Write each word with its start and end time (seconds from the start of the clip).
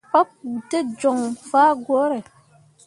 Papou 0.13 0.55
te 0.69 0.77
joŋ 0.99 1.17
fah 1.49 1.71
gwǝǝre. 1.83 2.19